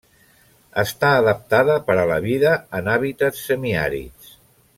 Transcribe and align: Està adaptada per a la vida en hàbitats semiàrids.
Està 0.83 1.11
adaptada 1.17 1.75
per 1.89 1.99
a 2.05 2.07
la 2.13 2.17
vida 2.25 2.55
en 2.81 2.91
hàbitats 2.95 3.45
semiàrids. 3.51 4.35